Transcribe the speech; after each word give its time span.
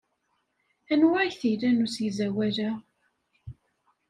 Anwa 0.93 1.17
ay 1.21 1.31
t-ilan 1.39 1.83
usegzawal-a? 1.85 2.71